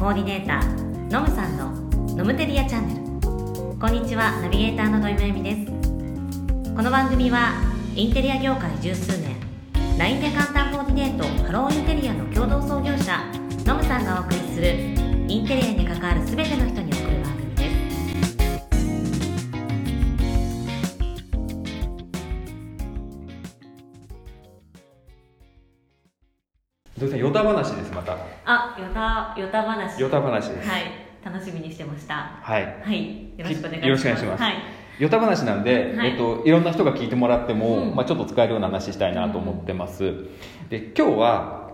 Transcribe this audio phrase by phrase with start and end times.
[0.00, 1.72] コーディネーターノムさんの
[2.16, 3.78] ノムテリアチャンネル。
[3.78, 5.66] こんにちはナビゲーターの土井まゆみです。
[6.74, 7.52] この番組は
[7.94, 9.36] インテリア業界十数年
[9.98, 10.69] LINE で簡単
[29.36, 30.00] ヨタヨタ話。
[30.00, 30.68] ヨタ話です。
[30.68, 30.82] はい。
[31.24, 32.38] 楽しみにしてました。
[32.42, 32.64] はい。
[32.82, 33.28] はい。
[33.36, 33.86] よろしくお願いします。
[33.86, 34.42] よろしくお願いします。
[34.42, 34.54] はい。
[34.98, 36.10] ヨタ話なんで、はい。
[36.10, 37.94] えっと、いろんな人が聞いてもらっても、うん。
[37.94, 40.12] まあ、ちょっと使えるような話したいなと思ってます。
[40.68, 41.70] で、今日は、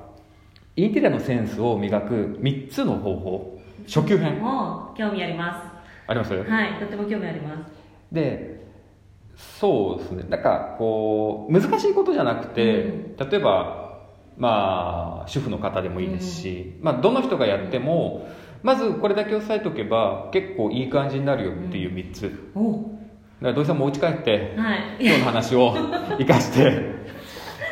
[0.77, 6.28] インテリアのセンスを磨く3つの方法、初級編、もう興味ありまあります？
[6.30, 6.75] すはい。
[6.80, 7.73] とても興味あります。
[8.12, 8.66] で、
[9.36, 13.86] そうですね、なんか、こう、難しいことじゃなくて、う例えば、
[14.39, 18.29] まあ、主婦の方でもいいですし、まあ、どの人がやっても、
[18.62, 22.51] まずこれだけ押さえておけば、結構いい感じになるよっていう3つ。
[22.55, 22.73] お。
[22.73, 24.79] だから土井さんもお家帰ってはい。
[25.01, 25.75] 今日の話を
[26.19, 26.83] 生かして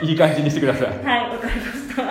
[0.03, 0.89] いい感じにしてください。
[1.05, 2.03] はいわかりました。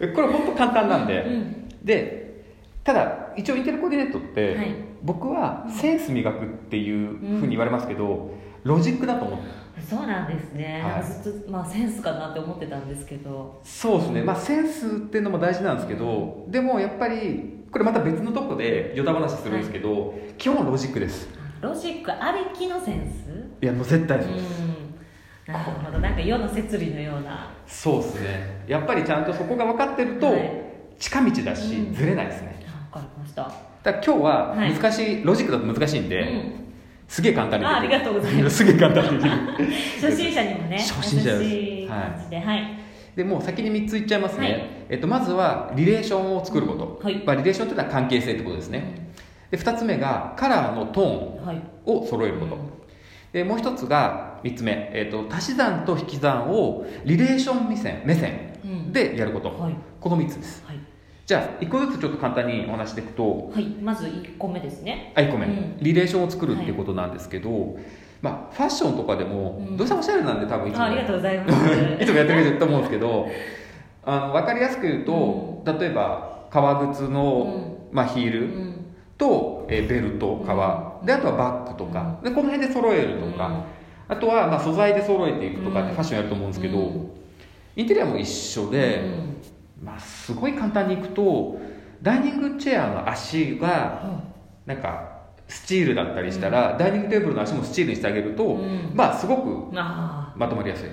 [0.00, 1.68] えこれ本当簡単なんで、うん。
[1.84, 2.42] で
[2.84, 4.74] ただ一応インテリコーディネートって、はい。
[5.02, 9.46] 僕はセンス磨くっていうふうに言われますけど、ロジックだと思って
[9.86, 11.22] そうなんですね、はい。
[11.22, 13.60] ずっと、まあ、センスかなって思ってたんですけど。
[13.62, 14.22] そうですね。
[14.22, 21.28] まあセンスっていうのも大事なんですけど、でもやっぱりこれまた別のとこでヨタ話するんですけど、基本はロジックです。
[21.60, 23.64] ロジックありきのセンス？
[23.64, 25.52] いやもう絶対うそうです、ん。
[25.52, 25.98] なるほど。
[25.98, 27.50] なんか世の摂理のような。
[27.66, 28.64] そうですね。
[28.66, 30.62] やっぱりちゃんとそこが分かってると、はい。
[30.98, 31.94] 近道だし、うん。
[31.94, 32.64] ずれないですね。
[32.92, 33.42] あわかりました。
[33.82, 34.72] だ今日ははい。
[34.74, 36.24] 難しい、ロジックだと難しいんで、う
[36.64, 36.67] ん
[37.08, 38.58] すげえ簡単にあありがとうございます。
[38.58, 39.36] すげえ簡単にできる。
[40.00, 41.42] 初心者にもね初心者です。
[41.44, 42.78] 優しいはい、
[43.16, 44.70] でもう先に3つ言っちゃいますね、はい。
[44.90, 47.22] えっと、まずはリレーションを作ること、はい。
[47.24, 49.08] まあ、リレーションというのは関係性ってことですね、
[49.50, 51.62] で2つ目がカラーのトーンはい。
[51.86, 52.58] を揃えること、
[53.32, 58.92] でもう1つが3つ目、えっと、足し算と引き算をリレーション目線目線うん。
[58.92, 59.74] でやること、はい。
[59.98, 60.62] この3つです。
[60.66, 60.76] はい、
[61.28, 65.12] じゃあ1個ずつちょっと簡単にお話していくとはい、まず1個目ですね。
[65.14, 65.76] あ1個目、うん。
[65.78, 67.76] リレーションを作るっていうことなんですけど、
[68.22, 69.76] まあ、ファッションとかでも、うん。
[69.76, 70.84] どうせおしゃれなんで多分いつも。
[70.84, 72.02] あありがとうございます。
[72.02, 73.28] いつもやってくれてると思うんですけど
[74.06, 78.86] あの分かりやすく言うと、例えば革靴の、まあ、ヒールうん。
[79.18, 81.06] と、えーベルト革、うん。
[81.06, 83.66] であとはバッグとか、でこの辺で揃えるとか、
[84.08, 85.94] あとは、まあ、素材で揃えていくとかってうん。
[85.94, 87.10] ファッションやると思うんですけど、うん。
[87.76, 89.02] インテリアも一緒で、
[89.82, 91.58] まあ、すごい簡単にいくと
[92.02, 94.22] ダイニングチェアの足が
[94.66, 98.90] なんかスチールだったりしたら、ダイニングテーブルの足もスチールにしてあげると、うん。
[98.94, 100.88] まあすごくまとまりやすい。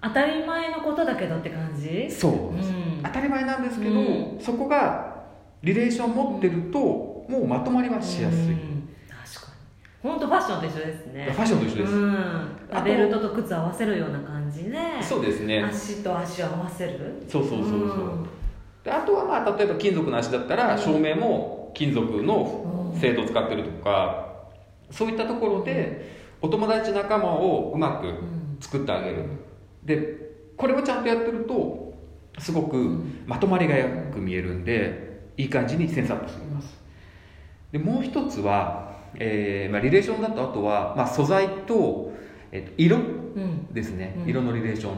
[0.00, 2.10] あ当たり前のことだけどって感じ？
[2.10, 3.00] そう、うん。
[3.02, 4.02] 当たり前なんですけど、う
[4.36, 4.38] ん。
[4.38, 5.24] そこが
[5.62, 6.78] リレーション持ってると、
[7.26, 8.56] もうまとまりはしやすい、
[10.04, 11.30] 本当ファッションと一緒ですね。
[11.32, 12.84] ファッションと一緒です、うん。
[12.84, 15.64] ベルトと靴合わせるような感じでそうですね。
[15.64, 17.24] 足と足を合わせる？
[17.26, 17.82] そうそうそうそう、う
[18.18, 18.26] ん。
[18.84, 20.78] であとはまあ例えば金属の足だったら、うん。
[20.78, 23.00] 照明も金属のうん。
[23.00, 24.28] 精度を使ってるとか、
[24.90, 28.58] そういったところでお友達仲間をうまくうん。
[28.60, 29.24] 作ってあげる。
[29.84, 31.94] でこれをちゃんとやってると
[32.38, 33.24] すごくん。
[33.26, 36.78] まとまりがよく見えるんでいい感じにセンスアップしています
[37.72, 42.12] でもう一つは、えーまあ、リレーションだとあとは、まあ、素材と,、
[42.52, 44.28] えっと色うんですね、うん。
[44.28, 44.92] 色のリレーション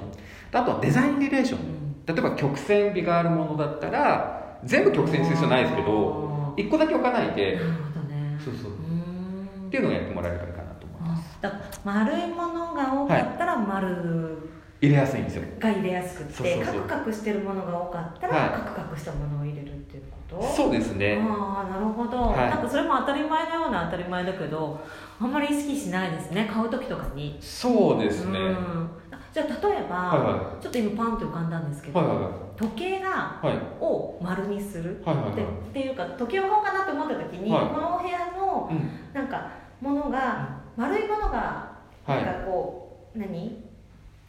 [0.52, 7.56] あとはデザインリレーション例えば曲線美があるものだったら全部曲線にする必要ないですけど一個だけ置かないで。
[7.56, 8.38] なるほどね。
[8.42, 8.72] そうそう。
[8.72, 9.66] うん。
[9.66, 11.38] っていうのをやってもらえればいいかなと思います。
[11.42, 11.52] だ
[11.84, 14.38] 丸いものが多かったら丸
[14.80, 15.42] 入れやすいんですよ。
[15.58, 18.50] が入れやすくてカクカクしてるものが多かったら、はい。
[18.50, 20.42] カクカクしたものを入れるっていうこと？
[20.42, 21.18] そうですね。
[21.18, 22.50] ああなるほど、はい。
[22.50, 24.78] なんかそれも当たり前のような当たり前だけど
[25.20, 26.48] あんまり意識しないですね。
[26.52, 27.38] 買う時とかに。
[27.40, 28.90] そうですね、うん。
[29.32, 32.32] じゃあ例えば、はいはちょっと今パンと浮かんだんですけど、はいはいはい。
[32.56, 33.82] 時計がはい。
[33.82, 35.42] を丸にするって,、はいはいはい。
[35.42, 37.68] っていうか時計を買おうかなと思った時に、はい。
[37.68, 38.90] このお部屋のうん。
[39.14, 41.72] なんかものが丸いものが
[42.04, 42.24] はい。
[42.24, 43.65] なんかこう、何？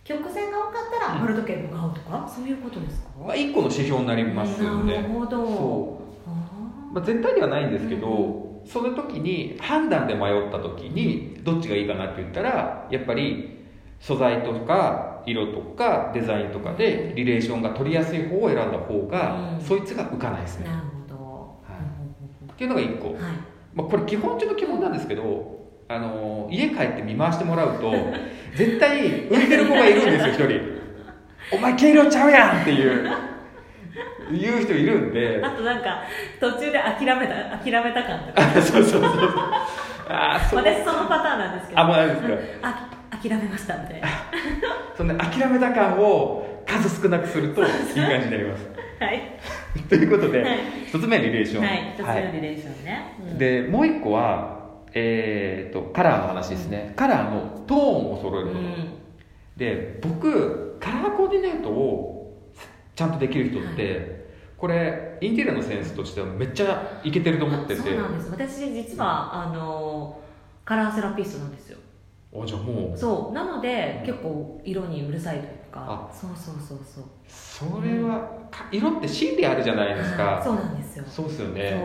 [0.08, 5.30] 曲線が多かったら丸時計のが合うとか、そういうことですか、まあ、1個の指標になりますよなるねほど。
[5.30, 6.30] そう。
[6.30, 6.34] あ
[6.94, 13.66] まあ、絶対ではないんですけど、その時に判断で迷った時にどっちがいいかなって言ったらやっぱり
[14.00, 19.62] 素材とか色とかデザインとかでリレーションが取りやすい方を選んだ方が、うん。
[19.62, 20.68] そいつが浮かないですね。
[20.68, 21.16] ーなるほど、
[21.64, 21.78] は
[22.48, 22.52] い。
[22.52, 23.16] っていうのが1個、はい。
[23.74, 25.57] まあ、これ基本中の基本なんですけど
[25.90, 27.92] あの家帰って見回してもらうと
[28.56, 29.00] 絶対
[29.30, 30.62] 浮いてる子がいるんですよ一人
[31.54, 33.08] 「お前毛色ちゃうやん!」っていう。
[34.32, 35.42] 言う人いるんで。
[35.42, 36.02] あとなんか
[36.40, 38.44] 途中で諦めた諦めた感とか。
[38.58, 39.32] あそうそうそうそう。
[40.10, 40.60] あーそう。
[40.60, 41.80] 私そのパターンなんですけど。
[41.80, 42.28] あもうないですか。
[42.64, 42.90] あ
[43.22, 44.08] 諦めましたみたいな。
[44.98, 48.70] そんな諦めた感を数少なくするといい感じになります。
[49.00, 49.22] はい。
[49.88, 50.58] ということで、はい。
[50.88, 53.38] 一つ目リレーション、はい一つ目のリレーションね、うん。
[53.38, 54.57] でもう一個は
[55.00, 58.66] えー、とカラーの話ですね、カラーのトーンを揃えること、うん。
[59.56, 62.52] で僕カラーコーディネートを
[62.96, 64.28] ちゃんとできる人って、
[64.58, 67.82] これインテリアのセンスとしてはめっちゃいけてると思ってて。
[67.82, 68.32] そうなんです。
[68.32, 70.20] 私実はあの
[70.66, 71.78] カラーセラピストなんですよ。
[72.34, 72.98] あじゃあもう。
[72.98, 73.34] そう。
[73.34, 76.10] なので結構色にうるさいというか。
[76.10, 76.14] あ。
[76.14, 77.04] そうそうそうそう。
[77.28, 80.42] それはか色って心理あるじゃないですか。
[80.44, 81.06] そうなんですよ。
[81.08, 81.80] そうですよね。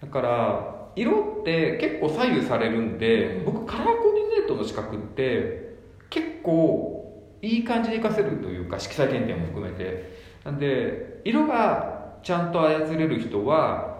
[0.00, 3.44] そだから色って結構左右されるんでうん。
[3.44, 5.76] 僕カラーコーディネートの資格って
[6.10, 10.18] 結構いい感じに活かせるというか色彩検定も含めて。
[10.44, 13.98] なんで色がちゃんと操れる人は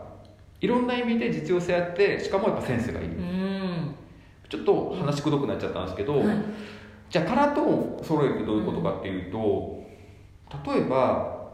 [0.61, 3.09] いろんな意味で実用性あってしかもやっぱセンスがいい。
[4.49, 6.43] ちょっと話くどくなっちゃったんですけど、はい。
[7.11, 9.85] じゃあカラートーンを揃えるってどういうことかっていうと
[10.67, 11.51] 例えば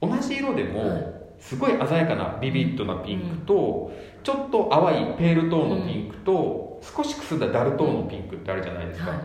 [0.00, 3.90] 同じ色でも、はいすごい鮮やかなビビッドなピンクと、
[4.22, 9.20] ちょっと淡いペールトーンのピンクと、少しくすんだダルトーンのピンクってあるじゃないですか、はい。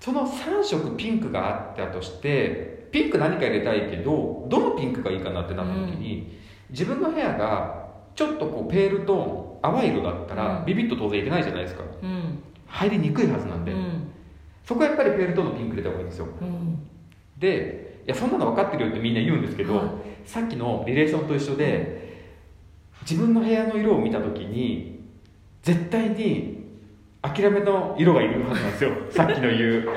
[0.00, 6.38] その3色ピンクがあったとしてピンク何か入れたいけどどのピンクがいいかなってなった時に、
[6.70, 10.64] 自分の部屋がちょっとこうペールトーン淡い色だったら、うん。
[10.64, 11.82] ビビッド当然いけないじゃないですか。
[12.02, 12.38] うん。
[12.66, 14.10] 入りにくいはずなんで、うん。
[14.64, 16.28] そこはやっぱりペールトーンのピンク入れた方がいいんですよ。
[16.40, 16.88] うん。
[17.36, 22.26] でいやそんなの分かってるよってみんな言うんですけど、はいさっきのリレーションと一緒で
[23.08, 25.00] 自分の部屋の色を見た時に
[25.62, 26.66] 絶対に
[27.22, 28.90] 諦めの色がいるはずなんですよ。
[29.10, 29.88] さっきの言う。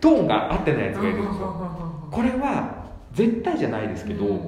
[0.00, 2.08] トーンが合ってないやつがいるんですよ。
[2.10, 4.40] これは絶対じゃないですけど、うん。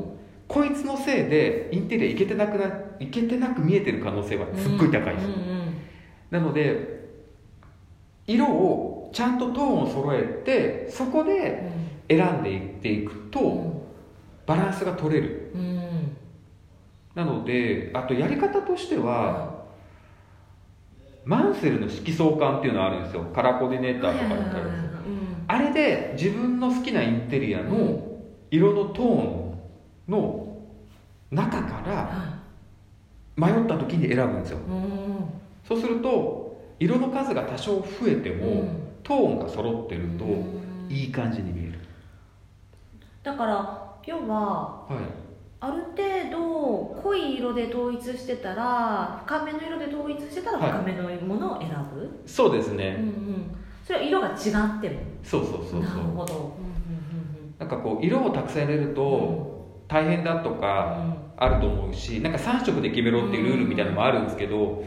[0.47, 2.67] こいつのせいでインテリアいけてなくな
[2.99, 5.59] いけてなく見えてる可能性はすっごい高いです、うんうん
[6.31, 6.99] なので
[8.27, 11.71] 色をちゃんとトーンを揃えてそこで
[12.11, 13.78] 選んでいっていくと、うん
[14.49, 15.53] バランスが取れる。
[15.55, 15.79] うん
[17.15, 19.65] なのであとやり方としては
[21.25, 23.25] マンセルの色相関っていうのがあるんですよ。
[23.35, 28.00] カラーコーディネーターとかだったらうんあれで自分の好きなインテリアの
[28.50, 29.59] 色のトーン
[30.09, 30.56] の
[31.31, 32.39] 中からは
[33.37, 34.59] 迷った時に選ぶんですよ。
[34.59, 34.89] いうん
[35.67, 38.69] そうすると色の数が多少増えても、うん。
[39.03, 40.87] トーンが揃ってるとうん。
[40.89, 41.79] いい感じに見える、
[43.23, 44.99] だから要ははい。
[45.61, 50.71] ある程度濃い色で統一してたら深めの色で統一してたらはい。
[50.71, 53.13] 深めのものを選ぶ、そうですうんうね、ん。
[53.85, 54.35] それは色が違っ
[54.81, 55.01] ても。
[55.25, 56.53] そうそうそうなるそうほど
[57.59, 61.05] なんかこう色をたくさん入れると大変だとか
[61.37, 64.85] あると思うしなんか3色で決めろっていうルールみたいなのもあるんですけど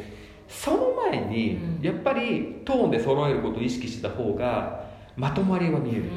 [0.47, 1.85] その前にうん。
[1.85, 4.85] やっぱりトーンで揃えることを意識してた方が
[5.17, 6.09] まとまりは見えるうんう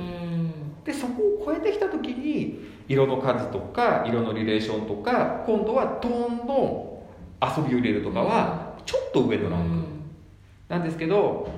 [0.42, 0.54] ん
[0.84, 7.02] でそこを超えてきた時に色の数とか色のリレーションとか今度はトーンの
[7.40, 9.84] 遊びを入れるとかはちょっと上のラン
[10.68, 10.72] ク。
[10.72, 11.48] なんですけど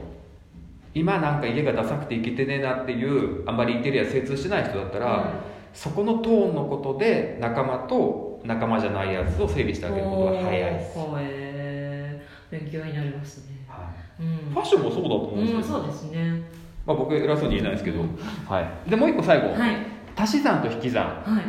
[0.94, 5.42] 今なんか家がダサくていけてねえなっていうあんまりインテリア精通してない人だったら、
[5.74, 12.20] そこのトーンのことで仲間と仲間じゃないやつを整理してあげることが早いです、おー。
[12.50, 13.58] 勉強になりますね。
[13.68, 14.26] はうん。
[14.26, 16.42] い、ファッションもそうだと思うんですうんけど、そうですね。
[16.86, 18.16] まあ、僕偉そうに言えないですけど、うん。
[18.48, 21.04] はい、でもう一個最後、はい足し算と引き算。
[21.04, 21.42] はい。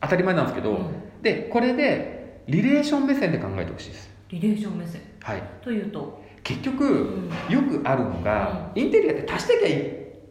[0.00, 1.22] 当たり前なんですけど、うん。
[1.22, 5.00] でこれでリレーション目線で考えてほしいです、リレーション目線。
[5.22, 6.22] はい、というと？
[6.42, 7.54] 結局、うん。
[7.54, 9.84] よくあるのが、インテリアって足してきゃいいっ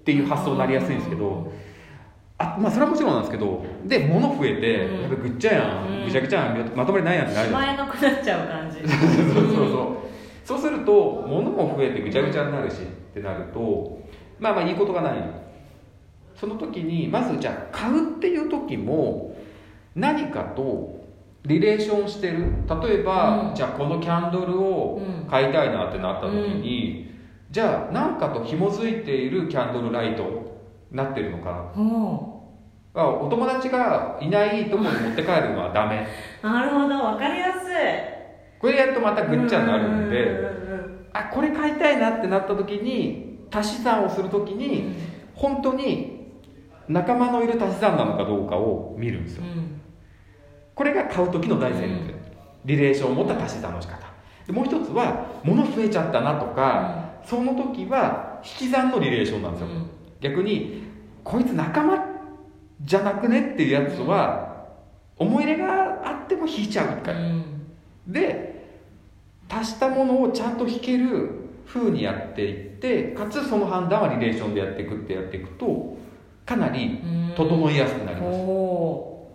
[0.04, 1.52] ていう発想になりやすいんですけど、
[2.38, 5.02] あまあそれはもちろんなんですけどで物増えて、うん。
[5.02, 6.06] やっぱぐっちゃやん、うん。
[6.06, 8.78] ぐちゃぐちゃやんまとまりないやんってなるじゃないしまえなくなっちゃう感じ。
[8.88, 9.98] そうそうそうそう。
[10.46, 14.02] そうすると物も増えてぐちゃぐちゃになるしってなると
[14.40, 15.14] まあまあいいことがない
[16.36, 19.36] その時にまずじゃあ買うっていう時も
[19.96, 21.04] 何かと
[21.46, 22.46] リレーションしてる。
[22.82, 23.56] 例えば、うん。
[23.56, 25.28] じゃあこのキャンドルをうん。
[25.30, 27.12] 買いたいなってなった時に、
[27.52, 30.24] じゃあ何かと紐づいているキャンドルライト
[30.90, 31.72] になってるのか。
[31.76, 32.30] ほ
[32.96, 36.08] あお友達がいないとこに持って帰るのはダメ。
[36.44, 37.74] う なるほどわかりやすい。
[38.60, 40.54] これやるとまたぐっちゃになるんで、うんうん
[41.16, 44.58] あこれ買いたいなってなった時に足し算をする時うん。
[44.58, 44.96] に
[45.36, 46.23] 本当に
[46.88, 49.44] 仲間のいる足し算なのかどうかを見るんですよ。
[49.44, 49.82] うん。
[50.76, 52.16] これが買う時の大前提、うん。
[52.66, 54.08] リレーションを持った足し算の仕方。
[54.46, 59.68] でもう一つは物増えちゃったなとか、その時は引き算のリレーションなんですよ、
[60.20, 60.84] 逆に
[61.24, 62.06] こいつ仲間
[62.82, 64.66] じゃなくねっていうやつは
[65.18, 67.44] 思い入れがあっても引いちゃう一回、うん。
[68.08, 68.54] で
[69.50, 71.30] 足したものをちゃんと引ける
[71.66, 75.98] 風にやっていってかつその判断はリレーションでやっていくってやっていくと
[76.46, 77.00] かなり
[77.36, 79.28] 整いやすくなりおます、お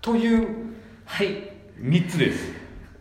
[0.00, 0.48] という
[1.04, 1.52] はい。
[1.80, 2.52] 3つです。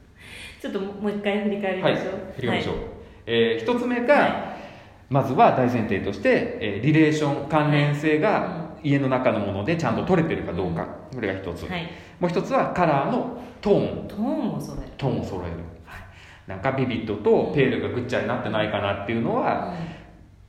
[0.62, 2.34] ちょっともう一回振り返りまはいしょう。
[2.36, 2.76] 振り返りましょう、
[3.26, 4.54] え1つ目が、は
[5.10, 11.90] まずは大前提として、えーリレーション関連性が家の中のものでちゃんと取れてるかどうか、これが一つ、はい。
[12.20, 14.08] もう一つはカラーのトーン。
[14.08, 16.02] トーンもそれトーンを揃える、はい、
[16.48, 19.74] なんかビビッドとペールがぐっちゃになってないかなっていうのは、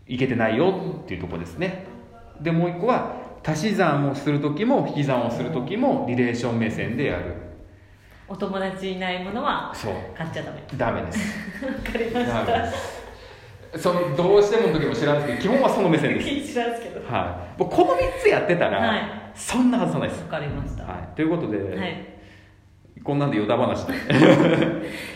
[0.07, 1.94] いけてないよっていうところですね
[2.41, 7.35] でもう一個は足し算をする時も引き算をする時もリレーション目線でやる。
[8.27, 9.95] お友達いないものはそう。
[10.17, 10.65] 買っちゃダメ。
[10.77, 11.65] ダメです。
[11.67, 13.79] わかりました。
[13.79, 16.27] そのどうしてもの時も知らんですけど基本はその目線です。
[16.27, 17.01] 気にしますけど。
[17.05, 19.01] わはい、もうこの3つやってたら、はい。
[19.35, 20.85] そんなはずないです、かりました。
[20.85, 23.03] ははい、ということで、い。
[23.03, 23.93] こんなんで余談話で、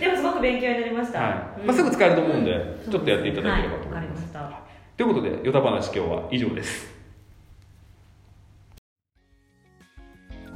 [0.00, 1.20] でもすごく勉強になりました。
[1.20, 1.60] はい。
[1.60, 1.66] うん。
[1.66, 2.52] まあ、すぐ使えると思うんで
[2.90, 4.04] ちょっとやっていただければと思はい。
[4.04, 4.60] わかいます、りました。
[4.96, 6.98] ということで余談話今日は以上です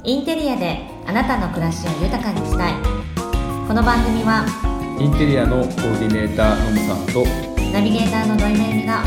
[0.05, 2.73] インテリアであなたの暮らしを豊かにしたい。
[3.65, 4.45] この番組は
[4.99, 7.23] インテリアのコーディネーターのむさんと
[7.71, 9.01] ナビゲーターの土井めぐみが